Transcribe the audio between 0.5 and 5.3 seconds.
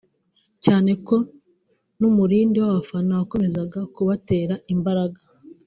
cyane ko n’umurindi w’abafana wakomezaga kubatera imbaraga